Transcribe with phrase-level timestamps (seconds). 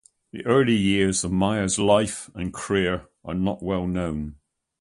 [0.31, 4.37] The early years of Maya's life and career are not well known.